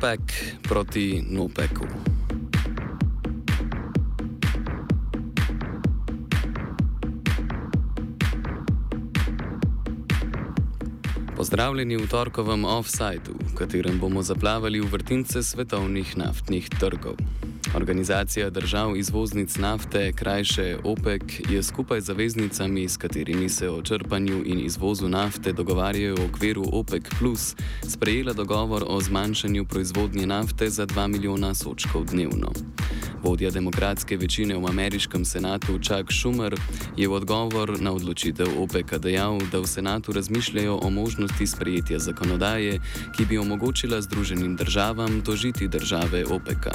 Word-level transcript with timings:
OPEC 0.00 0.20
proti 0.62 1.24
NOPEC-u. 1.30 1.84
Pozdravljeni 11.36 11.96
v 11.96 12.08
torkovem 12.08 12.64
offsajdu, 12.64 13.36
v 13.52 13.54
katerem 13.54 14.00
bomo 14.00 14.22
zaplavali 14.22 14.80
v 14.80 14.88
vrtince 14.88 15.42
svetovnih 15.42 16.16
naftnih 16.16 16.68
trgov. 16.80 17.20
Organizacija 17.74 18.50
držav 18.50 18.96
izvoznic 18.96 19.56
nafte, 19.56 20.12
krajše 20.12 20.76
OPEC, 20.84 21.22
je 21.50 21.62
skupaj 21.62 22.00
z 22.00 22.04
zaveznicami, 22.04 22.88
s 22.88 22.96
katerimi 22.96 23.48
se 23.48 23.70
o 23.70 23.82
črpanju 23.82 24.42
in 24.44 24.60
izvozu 24.60 25.08
nafte 25.08 25.52
dogovarjajo 25.52 26.14
v 26.14 26.24
okviru 26.24 26.64
OPEC, 26.72 27.04
sprejela 27.82 28.32
dogovor 28.32 28.84
o 28.86 29.00
zmanjšanju 29.00 29.64
proizvodnje 29.64 30.26
nafte 30.26 30.70
za 30.70 30.86
2 30.86 31.06
milijona 31.08 31.54
sočkov 31.54 32.04
dnevno. 32.04 32.52
Vodja 33.22 33.50
demokratske 33.50 34.16
večine 34.16 34.56
v 34.56 34.66
ameriškem 34.68 35.24
senatu 35.24 35.78
Chuck 35.78 36.12
Schumer 36.12 36.54
je 36.96 37.08
v 37.08 37.12
odgovor 37.12 37.76
na 37.80 37.92
odločitev 37.92 38.48
OPEC-a 38.56 38.98
dejal, 38.98 39.38
da 39.52 39.60
v 39.60 39.68
senatu 39.68 40.12
razmišljajo 40.12 40.78
o 40.82 40.90
možnosti 40.90 41.46
sprejetja 41.46 41.98
zakonodaje, 41.98 42.80
ki 43.16 43.24
bi 43.24 43.38
omogočila 43.38 44.00
Združenim 44.00 44.56
državam 44.56 45.20
tožiti 45.20 45.68
države 45.68 46.24
OPEC-a. 46.24 46.72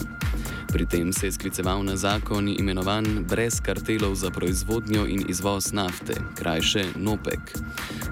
Pri 0.75 0.85
tem 0.85 1.13
se 1.13 1.27
je 1.27 1.31
skliceval 1.31 1.83
na 1.83 1.95
zakon 1.95 2.49
imenovan 2.49 3.25
Brez 3.29 3.61
kartelov 3.61 4.15
za 4.15 4.29
proizvodnjo 4.29 5.05
in 5.07 5.23
izvoz 5.29 5.73
nafte, 5.73 6.13
krajše 6.35 6.85
NOPEC. 6.95 7.39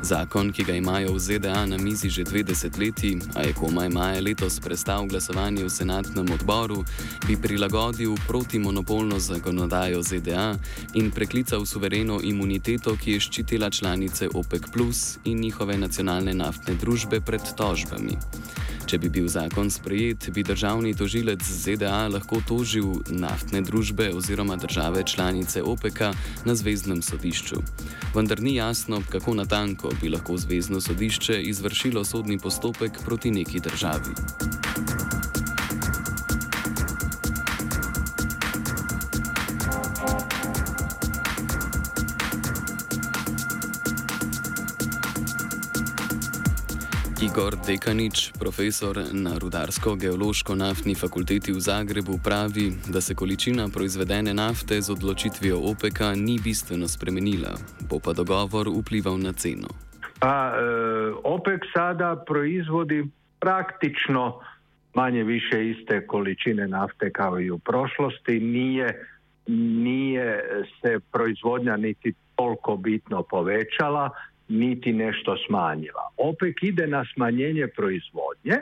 Zakon, 0.01 0.51
ki 0.51 0.63
ga 0.63 0.73
imajo 0.73 1.13
v 1.13 1.19
ZDA 1.19 1.65
na 1.65 1.77
mizi 1.77 2.09
že 2.09 2.23
dve 2.23 2.43
desetletji, 2.43 3.19
a 3.35 3.43
je 3.43 3.53
komaj 3.53 3.89
maja 3.89 4.21
letos 4.21 4.59
prestal 4.59 5.05
glasovanje 5.05 5.63
v 5.63 5.69
senatnem 5.69 6.31
odboru, 6.31 6.83
bi 7.27 7.35
prilagodil 7.35 8.15
protimonopolno 8.27 9.19
zakonodajo 9.19 10.03
ZDA 10.03 10.55
in 10.93 11.11
preklical 11.11 11.65
suvereno 11.65 12.19
imuniteto, 12.23 12.95
ki 12.95 13.11
je 13.11 13.19
ščitila 13.19 13.69
članice 13.69 14.29
OPEC 14.33 14.71
plus 14.73 15.17
in 15.23 15.39
njihove 15.39 15.77
nacionalne 15.77 16.33
naftne 16.33 16.75
družbe 16.75 17.21
pred 17.21 17.41
tožbami. 17.57 18.17
Če 18.85 18.97
bi 18.99 19.09
bil 19.09 19.27
zakon 19.31 19.71
sprejet, 19.71 20.29
bi 20.35 20.43
državni 20.43 20.93
tožilec 20.95 21.43
ZDA 21.43 22.07
lahko 22.11 22.41
tožil 22.47 22.99
naftne 23.09 23.61
družbe 23.61 24.09
oziroma 24.15 24.55
države 24.55 25.03
članice 25.07 25.63
OPEC-a 25.63 26.11
na 26.45 26.55
zvezdnem 26.55 27.01
sodišču. 27.01 27.61
Vendar 28.15 28.41
ni 28.41 28.55
jasno, 28.55 29.01
kako 29.09 29.33
natanko 29.39 29.93
bi 30.01 30.09
lahko 30.09 30.37
zvezdno 30.37 30.81
sodišče 30.81 31.41
izvršilo 31.41 32.05
sodni 32.05 32.37
postopek 32.39 32.99
proti 33.05 33.31
neki 33.31 33.59
državi. 33.59 35.02
Igor 47.23 47.55
Dekanič, 47.67 48.35
profesor 48.39 48.95
na 49.13 49.39
Rudarsko-geološko-naftni 49.39 50.91
fakulteti 50.95 51.55
v 51.55 51.59
Zagrebu, 51.59 52.19
pravi, 52.23 52.75
da 52.93 53.01
se 53.01 53.15
količina 53.15 53.69
proizvedene 53.73 54.33
nafte 54.33 54.81
z 54.81 54.91
odločitvijo 54.91 55.57
OPEC-a 55.71 56.15
ni 56.15 56.35
bistveno 56.43 56.87
spremenila, 56.87 57.55
bo 57.89 57.99
pa 58.03 58.11
dogovor 58.13 58.67
vplival 58.67 59.17
na 59.17 59.31
ceno. 59.33 59.71
Pa, 60.19 60.51
e, 60.51 60.61
OPEC 61.23 61.61
sada 61.75 62.23
proizvodi 62.27 63.07
praktično 63.39 64.39
manje 64.93 65.23
više 65.23 65.69
iste 65.69 66.07
količine 66.07 66.67
nafte 66.67 67.11
kao 67.11 67.39
i 67.39 67.51
u 67.51 67.59
prošlosti. 67.59 68.39
Nije, 68.39 69.07
nije 69.85 70.27
se 70.81 70.99
proizvodnja 71.11 71.77
niti 71.77 72.13
toliko 72.35 72.75
bitno 72.77 73.23
povećala 73.23 74.09
niti 74.47 74.93
nešto 74.93 75.37
smanjila. 75.47 76.09
OPEC 76.17 76.55
ide 76.61 76.87
na 76.87 77.05
smanjenje 77.13 77.67
proizvodnje 77.67 78.57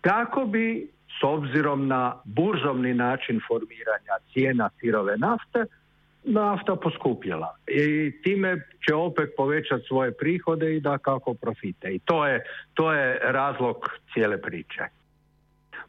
kako 0.00 0.44
bi 0.44 0.88
s 1.20 1.24
obzirom 1.24 1.86
na 1.86 2.20
burzovni 2.24 2.94
način 2.94 3.40
formiranja 3.48 4.14
cijena 4.32 4.70
sirove 4.80 5.16
nafte 5.16 5.64
nafta 6.24 6.76
poskupjela. 6.76 7.56
I 7.66 8.12
time 8.22 8.60
će 8.86 8.94
OPEC 8.94 9.30
povećati 9.36 9.84
svoje 9.86 10.12
prihode 10.12 10.76
i 10.76 10.80
da 10.80 10.98
kako 10.98 11.34
profite. 11.34 11.94
I 11.94 11.98
to 11.98 12.26
je, 12.26 12.44
to 12.74 12.92
je 12.92 13.18
razlog 13.22 13.76
cijele 14.12 14.40
priče. 14.40 14.82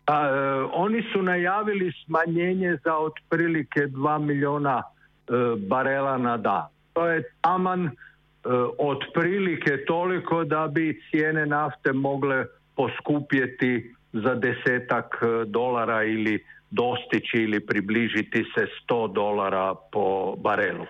A, 0.05 0.27
e, 0.27 0.31
oni 0.73 1.03
su 1.13 1.21
najavili 1.21 1.91
smanjenje 2.05 2.77
za 2.83 2.97
otprilike 2.97 3.79
2 3.79 4.19
milijuna 4.19 4.83
e, 4.83 5.31
barela 5.57 6.17
na 6.17 6.37
dan. 6.37 6.67
To 6.93 7.07
je 7.07 7.23
taman 7.41 7.91
otprilike 8.77 9.85
toliko 9.85 10.43
da 10.43 10.67
bi 10.67 11.01
cijene 11.09 11.45
nafte 11.45 11.93
mogle 11.93 12.45
poskupjeti 12.75 13.95
za 14.13 14.35
desetak 14.35 15.19
e, 15.21 15.45
dolara 15.45 16.03
ili 16.03 16.43
dostići 16.71 17.37
ili 17.37 17.59
približiti 17.59 18.45
se 18.55 18.67
100 18.89 19.13
dolara 19.13 19.75
po 19.91 20.35
barelu. 20.37 20.83
E, 20.83 20.89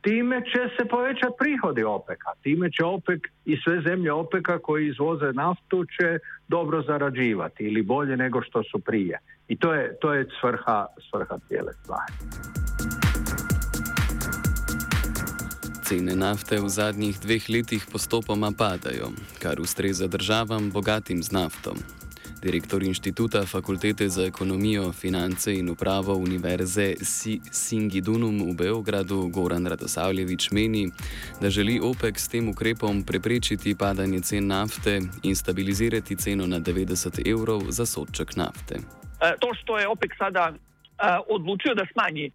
time 0.00 0.40
će 0.40 0.76
se 0.76 0.88
povećati 0.88 1.34
prihodi 1.38 1.84
OPEC-a. 1.84 2.32
Time 2.42 2.70
će 2.70 2.84
OPEC 2.84 3.20
i 3.44 3.56
sve 3.64 3.80
zemlje 3.80 4.12
OPEC-a 4.12 4.58
koji 4.58 4.88
izvoze 4.88 5.32
naftu 5.32 5.84
će 5.84 6.18
dobro 6.48 6.82
zarađivati 6.82 7.64
ili 7.64 7.82
bolje 7.82 8.16
nego 8.16 8.42
što 8.42 8.62
su 8.62 8.78
prije. 8.78 9.18
I 9.48 9.56
to 9.56 9.74
je, 9.74 9.96
to 10.00 10.14
je 10.14 10.26
svrha, 10.40 10.86
svrha 11.10 11.38
cijele 11.48 11.72
stvari. 11.72 12.12
Cene 15.86 16.16
nafte 16.18 16.58
v 16.58 16.66
zadnjih 16.66 17.14
dveh 17.14 17.44
letih 17.46 17.84
postopoma 17.86 18.50
padajo, 18.50 19.12
kar 19.38 19.60
ustreza 19.62 20.08
državam 20.10 20.70
bogatim 20.74 21.22
z 21.22 21.30
nafto. 21.30 21.74
Direktor 22.42 22.82
inštituta 22.82 23.44
Fakultete 23.46 24.08
za 24.08 24.24
ekonomijo, 24.26 24.92
finance 24.92 25.54
in 25.54 25.70
upravo 25.70 26.14
Univerze 26.14 26.94
Singidunum 27.50 28.50
v 28.50 28.54
Beogradu 28.54 29.28
Goran 29.30 29.66
Radosavljevič 29.66 30.50
meni, 30.50 30.90
da 31.40 31.50
želi 31.50 31.78
OPEC 31.82 32.18
s 32.18 32.28
tem 32.28 32.48
ukrepom 32.48 33.04
preprečiti 33.06 33.74
padanje 33.78 34.20
cen 34.20 34.46
nafte 34.46 35.00
in 35.22 35.36
stabilizirati 35.36 36.16
ceno 36.16 36.46
na 36.46 36.58
90 36.60 37.30
evrov 37.30 37.62
za 37.70 37.86
sodček 37.86 38.36
nafte. 38.36 38.74
E, 38.74 39.34
to, 39.38 39.54
što 39.54 39.78
je 39.78 39.88
OPEC 39.88 40.10
sada 40.18 40.50
e, 40.50 40.58
odločio 41.28 41.74
da 41.74 41.86
smanji 41.92 42.26
e, 42.26 42.30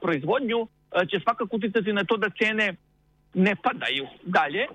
proizvodnju, 0.00 0.68
će 1.10 1.20
svakako 1.22 1.56
utjecati 1.56 1.92
na 1.92 2.04
to 2.04 2.16
da 2.16 2.30
cene 2.38 2.74
ne 3.34 3.56
padaju 3.56 4.06
dalje. 4.22 4.66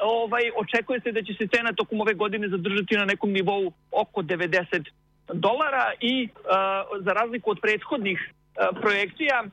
Ovaj, 0.00 0.50
očekuje 0.56 1.00
se 1.00 1.12
da 1.12 1.22
će 1.22 1.34
se 1.34 1.46
cena 1.46 1.72
tokom 1.72 2.00
ove 2.00 2.14
godine 2.14 2.48
zadržati 2.48 2.96
na 2.96 3.04
nekom 3.04 3.32
nivou 3.32 3.72
oko 3.90 4.22
90 4.22 4.84
dolara 5.32 5.92
i 6.00 6.28
uh, 6.28 7.04
za 7.04 7.12
razliku 7.12 7.50
od 7.50 7.58
prethodnih 7.62 8.18
uh, 8.18 8.80
projekcija, 8.80 9.44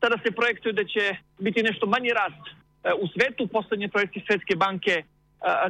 sada 0.00 0.16
se 0.24 0.30
projektuje 0.30 0.72
da 0.72 0.84
će 0.84 1.16
biti 1.38 1.62
nešto 1.62 1.86
manji 1.86 2.10
rast 2.10 2.44
uh, 2.44 2.90
u 3.02 3.08
svetu. 3.08 3.46
Poslednje 3.46 3.88
projekcije 3.88 4.24
Svetske 4.26 4.56
banke 4.56 5.02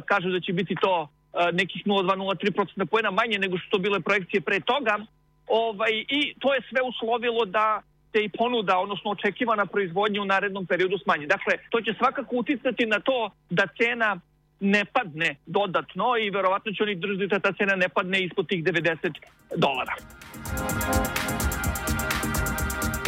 kažu 0.05 0.29
da 0.29 0.39
će 0.39 0.53
biti 0.53 0.75
to 0.81 1.07
nekih 1.53 1.85
0,2-0,3% 1.85 2.85
pojena 2.85 3.11
manje 3.11 3.39
nego 3.39 3.57
što 3.57 3.77
bile 3.77 3.99
projekcije 3.99 4.41
pre 4.41 4.59
toga. 4.59 5.05
Ovaj, 5.47 5.91
I 6.09 6.33
to 6.39 6.53
je 6.53 6.61
sve 6.69 6.81
uslovilo 6.81 7.45
da 7.45 7.81
se 8.15 8.23
i 8.23 8.29
ponuda, 8.29 8.77
odnosno 8.77 9.11
očekivana 9.11 9.65
proizvodnja 9.65 10.21
u 10.21 10.25
narednom 10.25 10.65
periodu 10.65 10.97
smanji. 11.03 11.27
Dakle, 11.27 11.53
to 11.69 11.81
će 11.81 11.93
svakako 11.97 12.35
uticati 12.35 12.85
na 12.85 12.99
to 12.99 13.29
da 13.49 13.67
cena 13.77 14.19
ne 14.59 14.85
padne 14.85 15.35
dodatno 15.45 16.17
i 16.17 16.29
verovatno 16.29 16.71
će 16.71 16.83
oni 16.83 16.95
držati 16.95 17.27
da 17.27 17.39
ta 17.39 17.51
cena 17.51 17.75
ne 17.75 17.89
padne 17.89 18.23
ispod 18.23 18.47
tih 18.47 18.63
90 18.63 19.13
dolara. 19.55 19.95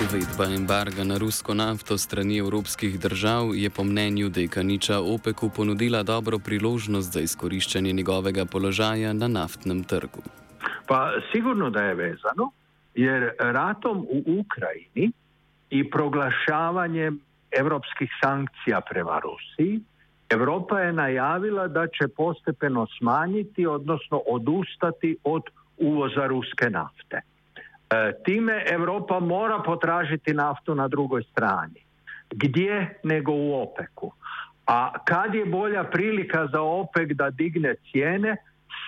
Uvedba 0.03 0.55
embarga 0.55 1.03
na 1.03 1.17
rusko 1.17 1.53
nafto 1.53 1.97
strani 1.97 2.37
evropskih 2.37 2.99
držav 2.99 3.55
je 3.55 3.69
po 3.69 3.83
mnenju 3.83 4.29
Dekaniča 4.29 4.99
OPEC-u 4.99 5.49
ponudila 5.55 6.03
dobro 6.03 6.39
priložnost 6.39 7.13
za 7.13 7.19
izkoriščanje 7.19 7.93
njegovega 7.93 8.45
položaja 8.45 9.13
na 9.13 9.27
naftnem 9.27 9.83
trgu. 9.83 10.21
Pa 10.87 11.11
sigurno 11.31 11.69
da 11.69 11.81
je 11.81 11.95
vezano, 11.95 12.51
jer 12.97 13.31
ratom 13.39 13.97
u 13.97 14.39
Ukrajini 14.39 15.11
i 15.69 15.89
proglašavanjem 15.89 17.19
europskih 17.51 18.09
sankcija 18.23 18.81
prema 18.81 19.19
Rusiji, 19.19 19.79
Europa 20.29 20.79
je 20.79 20.93
najavila 20.93 21.67
da 21.67 21.87
će 21.87 22.07
postepeno 22.07 22.87
smanjiti, 22.97 23.65
odnosno 23.65 24.21
odustati 24.27 25.17
od 25.23 25.43
uvoza 25.77 26.27
ruske 26.27 26.69
nafte. 26.69 27.21
E, 27.89 28.13
time 28.25 28.63
Europa 28.71 29.19
mora 29.19 29.59
potražiti 29.65 30.33
naftu 30.33 30.75
na 30.75 30.87
drugoj 30.87 31.23
strani. 31.23 31.81
Gdje 32.29 32.99
nego 33.03 33.31
u 33.31 33.61
OPEC-u. 33.61 34.11
A 34.65 35.03
kad 35.05 35.35
je 35.35 35.45
bolja 35.45 35.83
prilika 35.83 36.47
za 36.51 36.61
OPEC 36.61 37.09
da 37.09 37.29
digne 37.29 37.75
cijene, 37.91 38.35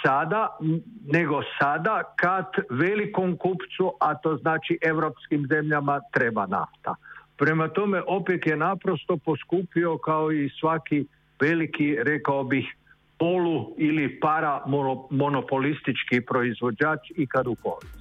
sada, 0.06 0.58
nego 1.06 1.42
sada 1.62 2.04
kad 2.16 2.46
velikom 2.70 3.38
kupcu, 3.38 3.94
a 4.00 4.16
to 4.16 4.38
znači 4.38 4.78
europskim 4.82 5.48
zemljama, 5.50 6.02
treba 6.14 6.46
nafta. 6.46 6.96
Prema 7.38 7.68
tome 7.68 8.02
OPEC 8.08 8.42
je 8.46 8.58
naprosto 8.58 9.18
poskupio 9.18 9.98
kao 9.98 10.32
i 10.32 10.50
svaki 10.60 11.06
veliki, 11.42 11.98
rekao 12.04 12.44
bih, 12.44 12.76
polu 13.20 13.76
ili 13.78 14.20
para 14.20 14.64
monopolistički 15.10 16.22
proizvođač 16.22 17.00
i 17.16 17.28
kad 17.28 17.48
u 17.48 17.56
povijesti. 17.56 18.00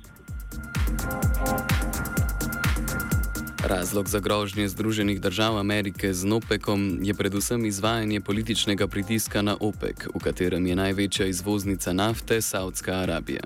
Razlog 3.68 4.08
za 4.08 4.20
grožnje 4.20 4.68
Združenih 4.68 5.20
držav 5.20 5.58
Amerike 5.58 6.12
z 6.12 6.32
OPEC-om 6.32 6.98
je 7.02 7.14
predvsem 7.14 7.64
izvajanje 7.64 8.20
političnega 8.20 8.86
pritiska 8.86 9.42
na 9.42 9.56
OPEC, 9.60 10.06
v 10.14 10.18
katerem 10.24 10.66
je 10.66 10.76
največja 10.76 11.26
izvoznica 11.26 11.92
nafte 11.92 12.40
Saudska 12.40 12.92
Arabija. 12.92 13.44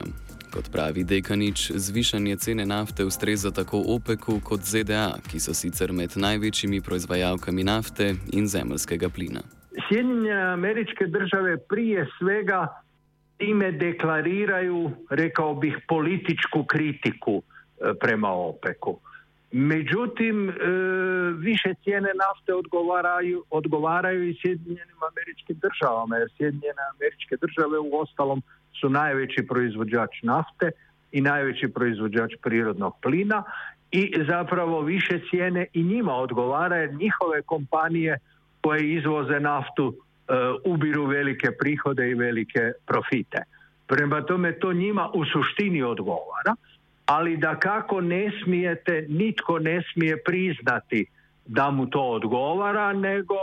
Kot 0.55 0.71
pravi 0.73 1.05
Dekanič, 1.05 1.71
zvišanje 1.75 2.37
cene 2.37 2.67
nafte 2.67 3.05
ustreza 3.05 3.51
tako 3.51 3.83
OPEC-u 3.87 4.41
kot 4.45 4.61
ZDA, 4.61 5.19
ki 5.31 5.41
so 5.41 5.55
sicer 5.55 5.93
med 5.93 6.15
največjimi 6.17 6.81
proizvajalkami 6.81 7.65
nafte 7.65 8.15
in 8.33 8.47
zemljskega 8.47 9.09
plina. 9.09 9.43
Sjedinjene 9.89 10.43
američke 10.43 11.07
države 11.07 11.59
prije 11.69 12.07
svega 12.19 12.69
time 13.39 13.73
deklariraju, 13.73 14.91
rekao 15.11 15.55
bih, 15.55 15.77
političku 15.89 16.65
kritiku 16.65 17.43
e, 17.43 17.95
prema 18.01 18.31
OPEC-u. 18.31 19.01
Međutim, 19.53 20.49
e, 20.49 20.53
više 21.37 21.75
cijene 21.85 22.13
nafte 22.25 22.55
odgovaraju, 22.55 23.45
odgovaraju 23.51 24.29
i 24.29 24.37
Sjedinjenim 24.41 25.01
američkim 25.11 25.57
državama, 25.67 26.17
jer 26.17 26.29
Sjedinjene 26.37 26.83
američke 26.95 27.37
države 27.37 27.79
u 27.79 28.01
ostalom 28.01 28.43
su 28.81 28.89
najveći 28.91 29.47
proizvođač 29.49 30.23
nafte 30.23 30.71
i 31.13 31.21
najveći 31.21 31.69
proizvođač 31.69 32.33
prirodnog 32.43 32.95
plina 33.03 33.43
i 33.91 34.13
zapravo 34.29 34.81
više 34.81 35.21
cijene 35.31 35.67
i 35.73 35.83
njima 35.83 36.15
odgovara 36.15 36.77
jer 36.77 36.95
njihove 36.95 37.43
kompanije 37.43 38.19
koje 38.61 38.93
izvoze 38.95 39.41
naftu 39.41 39.95
e, 39.95 40.35
ubiru 40.65 41.07
velike 41.07 41.49
prihode 41.61 42.11
i 42.11 42.15
velike 42.15 42.73
profite. 42.87 43.43
Prema 43.87 44.23
tome 44.23 44.53
to 44.53 44.73
njima 44.73 45.11
u 45.15 45.25
suštini 45.25 45.83
odgovara 45.83 46.55
ali 47.07 47.37
da 47.37 47.59
kako 47.59 48.01
ne 48.01 48.31
smijete, 48.45 49.07
nitko 49.09 49.59
ne 49.59 49.83
smije 49.93 50.23
priznati 50.25 51.07
da 51.47 51.71
mu 51.71 51.91
to 51.91 52.01
odgovara, 52.01 52.93
nego 52.93 53.35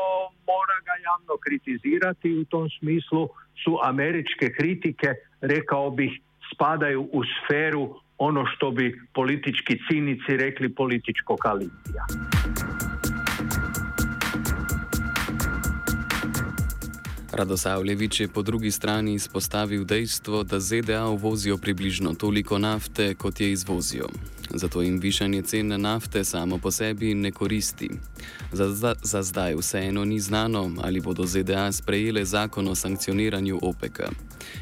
mora 0.47 0.77
ga 0.85 0.95
javno 1.03 1.33
kritizirati 1.45 2.33
u 2.33 2.45
tom 2.45 2.69
smislu 2.79 3.29
su 3.63 3.79
američke 3.83 4.53
kritike, 4.57 5.13
rekao 5.41 5.89
bih, 5.89 6.11
spadaju 6.53 7.09
u 7.11 7.21
sferu 7.23 7.95
ono 8.17 8.45
što 8.45 8.71
bi 8.71 9.01
politički 9.13 9.77
cinici 9.87 10.37
rekli 10.37 10.75
političkog 10.75 11.39
alibija. 11.45 12.05
Radosavljevič 17.39 18.19
je 18.19 18.27
po 18.27 18.41
drugi 18.41 18.71
strani 18.71 19.13
izpostavil 19.13 19.85
dejstvo, 19.85 20.43
da 20.43 20.59
ZDA 20.59 21.05
uvozijo 21.05 21.57
približno 21.57 22.13
toliko 22.13 22.57
nafte, 22.57 23.15
kot 23.15 23.39
je 23.39 23.51
izvozijo. 23.51 24.07
Zato 24.53 24.81
jim 24.81 24.99
višanje 24.99 25.41
cene 25.41 25.77
nafte 25.77 26.23
samo 26.23 26.57
po 26.57 26.71
sebi 26.71 27.13
ne 27.13 27.31
koristi. 27.31 27.89
Za, 28.51 28.95
za 29.03 29.23
zdaj 29.23 29.55
vseeno 29.55 30.05
ni 30.05 30.19
znano, 30.19 30.71
ali 30.81 31.01
bodo 31.01 31.25
ZDA 31.25 31.71
sprejele 31.71 32.25
zakon 32.25 32.67
o 32.67 32.75
sankcioniranju 32.75 33.59
OPEC-a. 33.61 34.09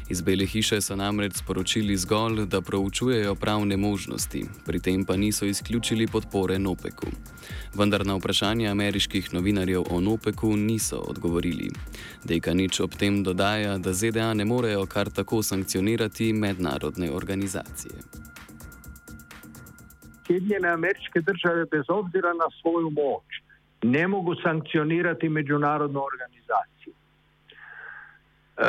Iz 0.08 0.20
Bele 0.20 0.46
hiše 0.46 0.80
so 0.80 0.96
namreč 0.96 1.36
sporočili 1.36 1.96
zgolj, 1.96 2.46
da 2.46 2.60
proučujejo 2.60 3.34
pravne 3.34 3.76
možnosti, 3.76 4.44
pri 4.66 4.80
tem 4.80 5.04
pa 5.04 5.16
niso 5.16 5.46
izključili 5.46 6.06
podpore 6.06 6.58
NOPEC-u. 6.58 7.06
Vendar 7.74 8.06
na 8.06 8.14
vprašanje 8.14 8.68
ameriških 8.68 9.34
novinarjev 9.34 9.82
o 9.90 10.00
NOPEC-u 10.00 10.56
niso 10.56 10.96
odgovorili. 10.96 11.70
Dekanič 12.24 12.80
ob 12.80 12.94
tem 12.94 13.22
dodaja, 13.22 13.78
da 13.78 13.92
ZDA 13.92 14.34
ne 14.34 14.44
morejo 14.44 14.86
kar 14.86 15.10
tako 15.10 15.42
sankcionirati 15.42 16.32
mednarodne 16.32 17.10
organizacije. 17.10 17.92
Sjedinjene 20.28 20.68
američke 20.68 21.20
države 21.20 21.64
bez 21.70 21.84
obzira 21.88 22.32
na 22.32 22.48
svoju 22.60 22.90
moć 22.90 23.24
ne 23.82 24.08
mogu 24.08 24.34
sankcionirati 24.34 25.28
međunarodnu 25.28 26.00
organizaciju. 26.10 26.92
E, 28.56 28.62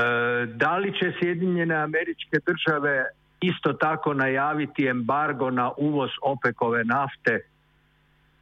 da 0.45 0.77
li 0.77 0.94
će 1.00 1.13
Sjedinjene 1.19 1.75
američke 1.75 2.38
države 2.45 3.06
isto 3.41 3.73
tako 3.73 4.13
najaviti 4.13 4.85
embargo 4.85 5.50
na 5.50 5.71
uvoz 5.77 6.09
opekove 6.21 6.83
nafte 6.83 7.39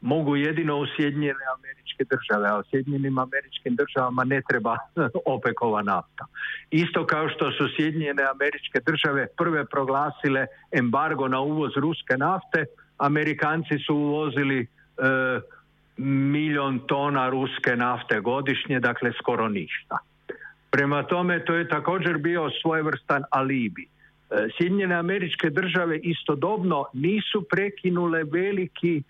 mogu 0.01 0.35
jedino 0.35 0.77
u 0.77 0.85
Sjedinjene 0.95 1.45
američke 1.57 2.03
države, 2.13 2.49
a 2.49 2.59
u 2.59 2.63
Sjedinjenim 2.69 3.17
američkim 3.17 3.75
državama 3.75 4.23
ne 4.23 4.41
treba 4.49 4.77
opekova 5.35 5.81
nafta. 5.81 6.25
Isto 6.71 7.05
kao 7.05 7.29
što 7.29 7.51
su 7.51 7.63
Sjedinjene 7.75 8.23
američke 8.23 8.79
države 8.85 9.27
prve 9.37 9.65
proglasile 9.65 10.45
embargo 10.71 11.27
na 11.27 11.39
uvoz 11.39 11.71
ruske 11.75 12.17
nafte, 12.17 12.65
Amerikanci 12.97 13.79
su 13.85 13.95
uvozili 13.95 14.59
e, 14.61 14.67
milion 15.97 16.79
tona 16.79 17.29
ruske 17.29 17.75
nafte 17.75 18.19
godišnje, 18.19 18.79
dakle 18.79 19.11
skoro 19.21 19.49
ništa. 19.49 19.97
Prema 20.71 21.03
tome 21.03 21.45
to 21.45 21.53
je 21.53 21.67
također 21.67 22.17
bio 22.17 22.49
svojevrstan 22.61 23.23
alibi. 23.31 23.83
E, 23.83 24.35
Sjedinjene 24.57 24.95
američke 24.95 25.49
države 25.49 25.99
istodobno 25.99 26.85
nisu 26.93 27.45
prekinule 27.49 28.23
veliki 28.23 28.97
e, 28.97 29.01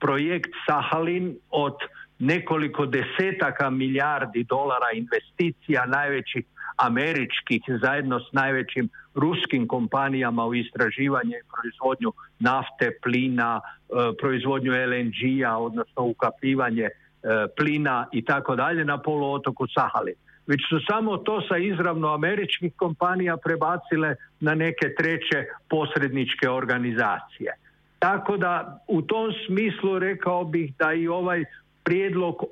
projekt 0.00 0.50
Sahalin 0.66 1.36
od 1.50 1.74
nekoliko 2.18 2.86
desetaka 2.86 3.70
milijardi 3.70 4.44
dolara 4.44 4.90
investicija 4.94 5.86
najvećih 5.86 6.44
američkih 6.76 7.62
zajedno 7.82 8.20
s 8.20 8.32
najvećim 8.32 8.88
ruskim 9.14 9.68
kompanijama 9.68 10.46
u 10.46 10.54
istraživanje 10.54 11.36
i 11.36 11.48
proizvodnju 11.52 12.12
nafte, 12.38 12.98
plina, 13.02 13.60
e, 13.60 13.92
proizvodnju 14.20 14.72
LNG-a, 14.72 15.58
odnosno 15.58 16.02
ukapljivanje 16.02 16.82
e, 16.82 16.90
plina 17.56 18.06
i 18.12 18.24
tako 18.24 18.56
dalje 18.56 18.84
na 18.84 18.98
poluotoku 18.98 19.66
Sahalin. 19.74 20.14
Već 20.46 20.60
su 20.68 20.80
samo 20.90 21.16
to 21.16 21.40
sa 21.48 21.56
izravno 21.56 22.14
američkih 22.14 22.72
kompanija 22.76 23.36
prebacile 23.36 24.14
na 24.40 24.54
neke 24.54 24.94
treće 24.94 25.44
posredničke 25.70 26.48
organizacije. 26.48 27.52
Tako 27.98 28.36
da 28.36 28.80
u 28.88 29.02
tom 29.02 29.32
smislu 29.46 29.98
rekao 29.98 30.44
bih 30.44 30.72
da 30.78 30.92
i 30.92 31.08
ovaj 31.08 31.44
prijedlog 31.84 32.44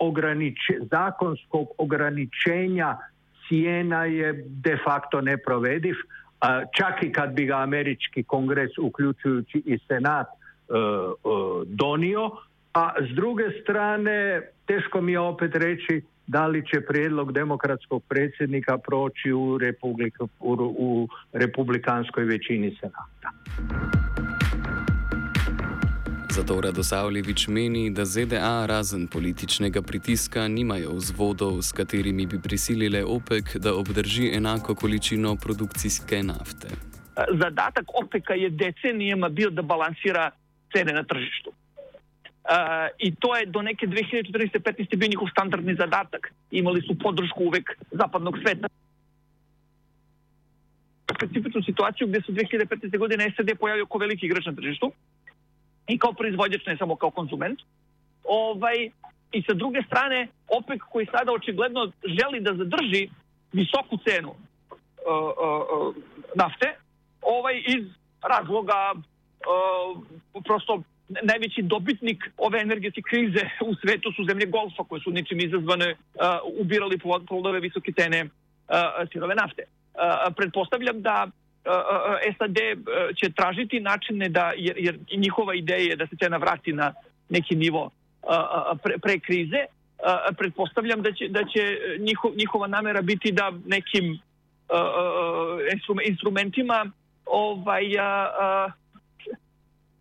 zakonskog 0.90 1.68
ograničenja 1.78 2.96
cijena 3.48 4.04
je 4.04 4.44
de 4.46 4.78
facto 4.84 5.20
neprovediv, 5.20 5.94
čak 6.76 7.02
i 7.02 7.12
kad 7.12 7.32
bi 7.32 7.44
ga 7.44 7.56
američki 7.56 8.22
kongres 8.22 8.78
uključujući 8.78 9.62
i 9.66 9.78
senat 9.88 10.26
e, 10.26 10.32
e, 10.32 10.76
donio, 11.66 12.30
a 12.72 12.92
s 13.00 13.14
druge 13.14 13.44
strane 13.62 14.42
teško 14.66 15.00
mi 15.00 15.12
je 15.12 15.18
opet 15.18 15.54
reći 15.54 16.02
da 16.26 16.46
li 16.46 16.66
će 16.66 16.80
prijedlog 16.80 17.32
demokratskog 17.32 18.02
predsjednika 18.08 18.78
proći 18.78 19.32
u, 19.32 19.58
u 20.78 21.08
republikanskoj 21.32 22.24
većini 22.24 22.76
senata. 22.80 23.30
Zato 26.34 26.60
Radosavljevič 26.60 27.46
meni, 27.48 27.90
da 27.90 28.04
ZDA 28.04 28.66
razen 28.66 29.06
političnega 29.06 29.82
pritiska 29.82 30.48
nimajo 30.48 30.90
vzvodov, 30.92 31.62
s 31.62 31.72
katerimi 31.72 32.26
bi 32.26 32.40
prisilile 32.42 33.04
OPEC, 33.04 33.56
da 33.56 33.74
obdrži 33.74 34.32
enako 34.34 34.74
količino 34.74 35.36
produkcijske 35.36 36.22
nafte. 36.22 36.68
Zadatak 37.42 37.84
OPEC-a 38.02 38.34
je 38.34 38.50
decenijama 38.50 39.28
bio 39.28 39.50
da 39.50 39.62
balansira 39.62 40.30
cene 40.72 40.92
na 40.92 41.04
tržištu. 41.04 41.50
Uh, 41.50 41.54
I 42.98 43.14
to 43.14 43.36
je 43.36 43.46
do 43.46 43.62
neke 43.62 43.86
2014-15 43.86 44.96
bio 44.96 45.08
njihov 45.08 45.28
standardni 45.30 45.74
zadatak. 45.74 46.32
Imali 46.50 46.82
su 46.82 46.98
podršku 46.98 47.44
uvek 47.44 47.70
zapadnog 47.90 48.34
sveta. 48.42 48.68
Specifičnu 51.16 51.62
situaciju 51.62 52.06
gdje 52.06 52.20
su 52.22 52.32
2015. 52.32 52.98
godine 52.98 53.32
SAD 53.36 53.50
pojavio 53.60 53.86
kao 53.86 53.98
veliki 53.98 54.26
igrač 54.26 54.46
na 54.46 54.52
tržištu 54.52 54.92
i 55.86 55.98
kao 55.98 56.12
proizvođač, 56.12 56.66
ne 56.66 56.76
samo 56.76 56.96
kao 56.96 57.10
konsument. 57.10 57.58
Ovaj, 58.24 58.90
I 59.32 59.42
sa 59.42 59.54
druge 59.54 59.82
strane, 59.86 60.28
OPEC 60.48 60.80
koji 60.92 61.06
sada 61.06 61.32
očigledno 61.32 61.92
želi 62.04 62.40
da 62.40 62.54
zadrži 62.54 63.08
visoku 63.52 63.96
cenu 64.06 64.30
uh, 64.30 64.36
uh, 65.06 65.88
uh, 65.88 65.94
nafte, 66.34 66.74
ovaj 67.22 67.62
iz 67.66 67.84
razloga 68.22 68.94
prosto 70.44 70.82
najveći 71.22 71.62
dobitnik 71.62 72.24
ove 72.36 72.60
energetske 72.60 73.02
krize 73.02 73.44
u 73.68 73.74
svetu 73.74 74.12
su 74.12 74.24
zemlje 74.24 74.46
Golfa 74.46 74.84
koje 74.84 75.00
su 75.00 75.10
ničim 75.10 75.40
izazvane 75.40 75.96
ubirali 76.60 76.98
plodove 77.28 77.60
visoke 77.60 77.92
cene 77.92 78.26
sirove 79.12 79.34
nafte. 79.34 79.62
pretpostavljam 80.36 81.02
da 81.02 81.26
SAD 82.38 82.56
će 83.16 83.33
tražiti 83.33 83.80
načine 83.80 84.28
da, 84.28 84.52
jer, 84.56 84.76
jer 84.78 84.99
njihova 85.16 85.54
ideja 85.54 85.78
je 85.78 85.97
da 85.97 86.06
se 86.06 86.16
cena 86.16 86.37
vrati 86.37 86.73
na 86.73 86.94
neki 87.28 87.56
nivo 87.56 87.90
pre, 88.83 88.99
pre 88.99 89.18
krize, 89.18 89.64
pretpostavljam 90.38 91.02
da 91.02 91.12
će, 91.12 91.28
da 91.28 91.44
će 91.44 91.78
njiho, 91.99 92.33
njihova 92.37 92.66
namera 92.66 93.02
biti 93.02 93.33
da 93.33 93.52
nekim 93.66 94.18
instrumentima 96.09 96.90
ovaj, 97.26 97.85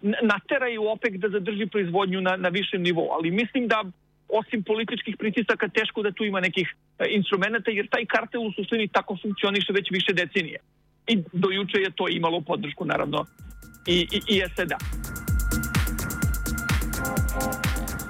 nateraju 0.02 0.88
OPEC 0.88 1.14
da 1.14 1.30
zadrži 1.30 1.66
proizvodnju 1.66 2.22
na, 2.22 2.36
na 2.36 2.50
višem 2.50 2.82
nivou. 2.82 3.12
Ali 3.12 3.32
mislim 3.32 3.68
da 3.68 3.84
osim 4.28 4.64
političkih 4.64 5.16
pritisaka 5.20 5.68
teško 5.68 6.02
da 6.02 6.12
tu 6.12 6.24
ima 6.26 6.40
nekih 6.40 6.76
instrumenta 7.10 7.72
jer 7.72 7.88
taj 7.88 8.06
kartel 8.06 8.42
u 8.42 8.52
suštini 8.52 8.88
tako 8.88 9.18
funkcioniše 9.22 9.74
već 9.74 9.92
više 9.92 10.14
decenije. 10.14 10.60
I 11.08 11.24
do 11.34 11.50
juče 11.52 11.78
je 11.78 11.92
to 11.96 12.08
imalo 12.10 12.42
podršku 12.42 12.86
naravno 12.86 13.26
i, 13.88 14.08
i, 14.12 14.22
i 14.28 14.42
SED-a. 14.56 14.78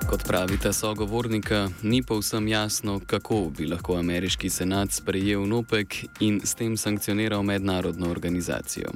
Kot 0.09 0.27
pravita 0.27 0.73
sogovornika, 0.73 1.69
ni 1.81 2.03
povsem 2.03 2.47
jasno, 2.47 2.99
kako 3.05 3.49
bi 3.57 3.65
lahko 3.65 3.95
ameriški 3.97 4.49
senat 4.49 4.91
sprejel 4.91 5.47
NOPEC 5.47 5.95
in 6.19 6.41
s 6.45 6.53
tem 6.55 6.77
sankcioniral 6.77 7.43
mednarodno 7.43 8.11
organizacijo. 8.11 8.91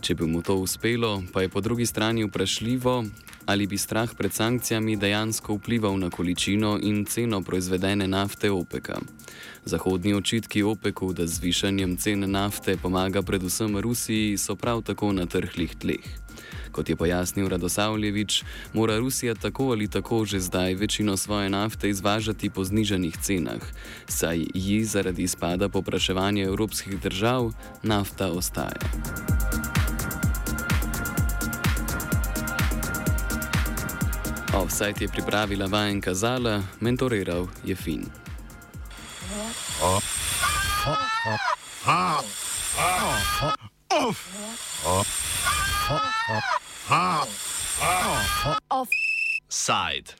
Če 0.00 0.14
bi 0.14 0.26
mu 0.26 0.40
to 0.42 0.56
uspelo, 0.56 1.22
pa 1.32 1.42
je 1.42 1.48
po 1.48 1.60
drugi 1.60 1.86
strani 1.86 2.24
vprašljivo, 2.24 3.04
ali 3.46 3.66
bi 3.66 3.78
strah 3.78 4.14
pred 4.14 4.32
sankcijami 4.32 4.96
dejansko 4.96 5.54
vplival 5.54 5.98
na 5.98 6.10
količino 6.10 6.78
in 6.82 7.04
ceno 7.04 7.42
proizvedene 7.42 8.08
nafte 8.08 8.50
OPEC-a. 8.50 9.00
Zahodni 9.64 10.14
očitki 10.14 10.62
OPEC-u, 10.62 11.12
da 11.12 11.26
z 11.26 11.34
zvišanjem 11.34 11.96
cene 11.96 12.26
nafte 12.26 12.76
pomaga 12.76 13.22
predvsem 13.22 13.78
Rusiji, 13.78 14.38
so 14.38 14.56
prav 14.56 14.82
tako 14.82 15.12
na 15.12 15.26
trhlih 15.26 15.76
tleh. 15.76 16.04
Kot 16.72 16.88
je 16.88 16.96
pojasnil 16.96 17.48
Radosavljevič, 17.48 18.42
mora 18.72 18.98
Rusija 18.98 19.34
tako 19.34 19.70
ali 19.70 19.88
tako 19.88 20.24
že 20.24 20.40
zdaj 20.40 20.74
večino 20.74 21.16
svoje 21.16 21.50
nafte 21.50 21.88
izvažati 21.88 22.50
po 22.50 22.64
znižanih 22.64 23.16
cenah, 23.22 23.62
saj 24.08 24.44
ji 24.54 24.84
zaradi 24.84 25.22
izpada 25.22 25.68
popraševanja 25.68 26.44
evropskih 26.44 27.00
držav 27.00 27.52
nafta 27.82 28.32
ostaja. 28.32 29.23
Offside 34.54 34.94
je 35.00 35.08
pripravila 35.08 35.66
vajenka 35.66 36.14
Zala, 36.14 36.62
mentoriral 36.80 37.46
je 37.64 37.74
Fin. 37.74 38.06
Offside. 48.70 50.12